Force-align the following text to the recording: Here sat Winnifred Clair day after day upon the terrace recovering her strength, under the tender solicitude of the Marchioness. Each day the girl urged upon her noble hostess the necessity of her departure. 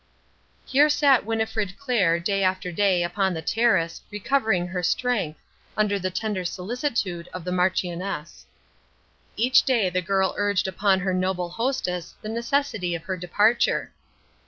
Here 0.65 0.89
sat 0.89 1.27
Winnifred 1.27 1.77
Clair 1.77 2.19
day 2.19 2.41
after 2.41 2.71
day 2.71 3.03
upon 3.03 3.35
the 3.35 3.41
terrace 3.43 4.01
recovering 4.09 4.65
her 4.65 4.81
strength, 4.81 5.39
under 5.77 5.99
the 5.99 6.09
tender 6.09 6.43
solicitude 6.43 7.29
of 7.35 7.43
the 7.43 7.51
Marchioness. 7.51 8.47
Each 9.35 9.61
day 9.61 9.91
the 9.91 10.01
girl 10.01 10.33
urged 10.37 10.67
upon 10.67 11.01
her 11.01 11.13
noble 11.13 11.49
hostess 11.49 12.15
the 12.23 12.29
necessity 12.29 12.95
of 12.95 13.03
her 13.03 13.15
departure. 13.15 13.91